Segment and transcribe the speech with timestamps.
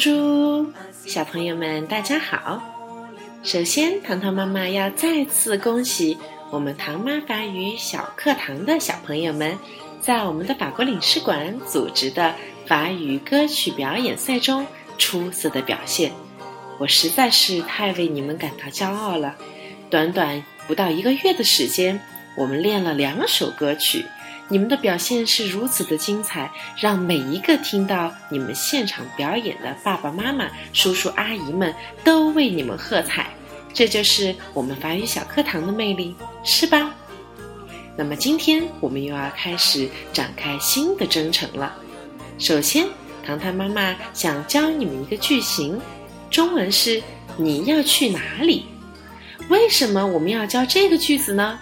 [0.00, 0.66] 猪
[1.04, 2.58] 小朋友们，大家好。
[3.42, 6.16] 首先，糖糖妈妈要再次恭喜
[6.50, 9.58] 我们糖妈法语小课堂的小朋友们，
[10.00, 12.34] 在我们的法国领事馆组织的
[12.66, 14.66] 法语歌曲表演赛中
[14.96, 16.10] 出色的表现。
[16.78, 19.36] 我实在是太为你们感到骄傲了。
[19.90, 22.00] 短短不到一个月的时间，
[22.38, 24.06] 我们练了两首歌曲。
[24.52, 33.30] 你们的表现是如此的精彩，让每一个听到你们现场表演的爸爸妈妈、叔叔阿姨们都为你们喝彩。
[33.72, 36.92] 这就是我们法语小课堂的魅力，是吧？
[37.96, 41.72] 那么今天我们又要开始展开新的征程了。
[42.36, 42.88] 首先，
[43.24, 45.80] 糖糖妈妈想教你们一个句型，
[46.28, 47.00] 中文是
[47.38, 48.64] “你要去哪里”。
[49.48, 51.56] 为什么我们要教这个句子呢？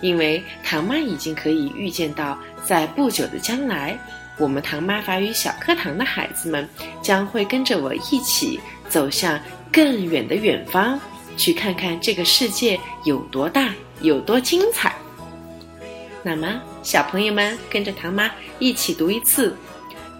[0.00, 3.98] 因为唐妈已经可以预见到，在不久的将来，
[4.38, 6.68] 我们唐妈法语小课堂的孩子们
[7.02, 9.38] 将会跟着我一起走向
[9.72, 10.98] 更远的远方，
[11.36, 14.94] 去看看这个世界有多大，有多精彩。
[16.22, 19.56] 那么，小朋友们跟着唐妈一起读一次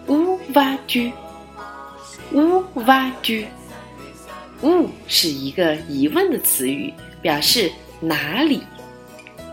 [0.07, 8.63] ：“Où vas-tu？”“Où vas-tu？”“Où” 是一个疑问的词语，表示哪里。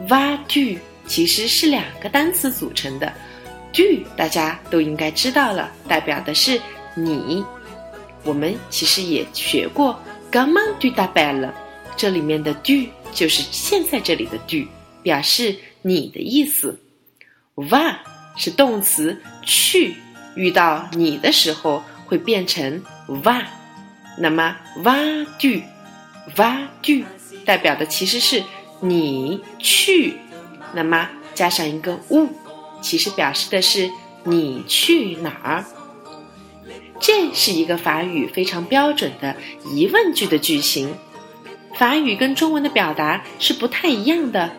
[0.08, 3.12] Va du 其实是两个单词组成的
[3.72, 6.60] ，du 大家都应该知道了，代表的是
[6.94, 7.44] 你。
[8.24, 9.98] 我们其实也学过
[10.32, 11.50] comment tu t'appelles，
[11.96, 14.66] 这里面的 du 就是现在这里的 du，
[15.02, 16.78] 表示你的意思。
[17.54, 17.96] va
[18.36, 19.94] 是动词，去
[20.34, 23.44] 遇到你的时候会变成 va，
[24.18, 27.04] 那么 va du，va du
[27.44, 28.42] 代表的其实是。
[28.80, 30.18] 你去，
[30.72, 32.28] 那么加上一个物，
[32.80, 33.90] 其实表示的是
[34.24, 35.64] 你去哪儿。
[36.98, 40.94] 这是一个法语非常标准的疑问句的句型。
[41.74, 44.50] 法语跟中文的表达是不太一样的。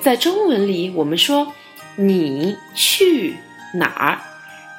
[0.00, 1.52] 在中文里，我们说
[1.96, 3.36] 你去
[3.74, 4.20] 哪儿，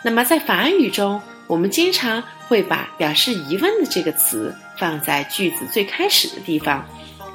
[0.04, 6.88] 那么在法语中，我们经常会把表示疑问的这个词放在句子最开始的地方。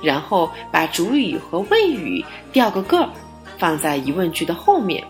[0.03, 3.11] 然后把主语和谓语调个个儿，
[3.59, 5.03] 放在疑问句的后面，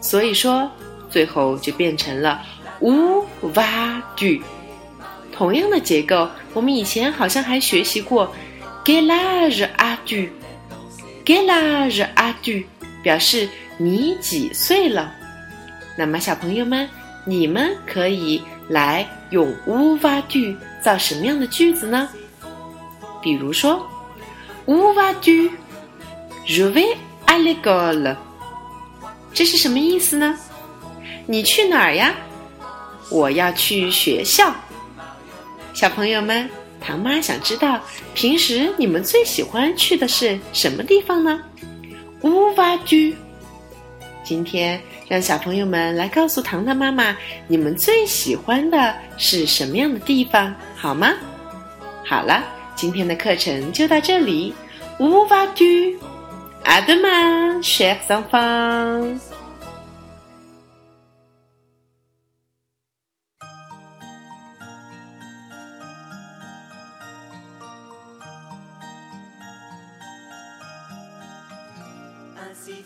[0.00, 0.70] 所以说
[1.10, 2.42] 最后就变成了
[2.80, 4.40] où vas-tu？
[5.30, 8.32] 同样的结构，我们以前好像还学习过
[8.84, 12.64] quel âge as-tu？quel âge as-tu？
[13.02, 15.12] 表示你几岁了？
[15.96, 16.88] 那么小朋友们，
[17.24, 22.08] 你们可以来用 où vas-tu 造什么样的句子呢？
[23.22, 23.86] 比如说。
[24.66, 25.50] Où vas-tu?
[26.46, 26.96] Je vais
[27.26, 28.16] à l'école.
[29.32, 30.38] 这是什么意思呢？
[31.26, 32.14] 你去哪儿呀？
[33.10, 34.54] 我要去学校。
[35.72, 36.48] 小朋友们，
[36.80, 37.80] 唐妈想知道，
[38.14, 41.40] 平时你们最喜欢去的是什么地方呢
[42.22, 43.14] ？Où vas-tu?
[44.24, 47.16] 今天让小朋友们来告诉糖糖妈妈，
[47.48, 51.14] 你们最喜欢的是什么样的地方，好吗？
[52.04, 52.44] 好了。
[52.74, 54.54] 今天的课程就到这里。
[54.98, 55.98] 乌巴居，
[56.64, 59.20] 阿德曼，雪上方。
[72.54, 72.82] see